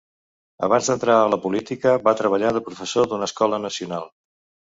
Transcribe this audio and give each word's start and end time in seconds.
Abans 0.67 0.87
d'entrar 0.91 1.17
a 1.17 1.27
la 1.33 1.37
política 1.43 1.93
va 2.09 2.15
treballar 2.21 2.53
de 2.57 2.63
professor 2.69 3.09
d"una 3.11 3.27
escola 3.31 3.59
nacional. 3.67 4.09